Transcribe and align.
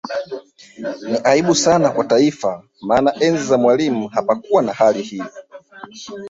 Ni 1.09 1.19
aibu 1.23 1.55
sana 1.55 1.89
kwa 1.89 2.03
Taifa 2.05 2.63
maana 2.81 3.15
enzi 3.23 3.43
za 3.43 3.57
Mwalimu 3.57 4.07
hapakukuwa 4.07 4.61
na 4.63 4.73
hali 4.73 5.01
hii 5.01 5.23